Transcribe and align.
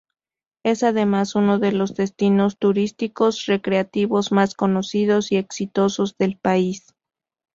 Es 0.63 0.81
además 0.81 1.35
uno 1.35 1.59
de 1.59 1.73
los 1.73 1.93
destinos 1.93 2.57
turísticos 2.57 3.45
recreativos 3.45 4.31
más 4.31 4.55
conocidos 4.55 5.31
y 5.31 5.35
exitosos 5.35 6.17
del 6.17 6.39
país. 6.39 6.95